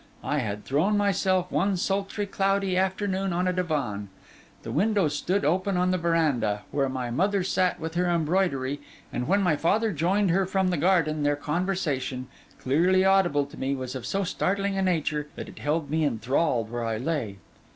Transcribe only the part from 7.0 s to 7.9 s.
mother sat